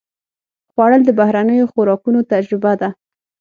[0.71, 2.89] خوړل د بهرنیو خوراکونو تجربه ده